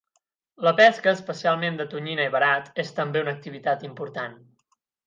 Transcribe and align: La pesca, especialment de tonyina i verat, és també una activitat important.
La 0.67 0.71
pesca, 0.79 1.13
especialment 1.19 1.77
de 1.83 1.87
tonyina 1.93 2.27
i 2.31 2.35
verat, 2.39 2.75
és 2.87 2.93
també 3.03 3.25
una 3.27 3.39
activitat 3.39 3.87
important. 3.93 4.39